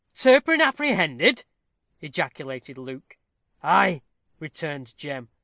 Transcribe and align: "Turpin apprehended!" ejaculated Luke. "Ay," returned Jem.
"Turpin 0.15 0.61
apprehended!" 0.61 1.43
ejaculated 2.01 2.75
Luke. 2.75 3.17
"Ay," 3.61 4.01
returned 4.39 4.97
Jem. 4.97 5.29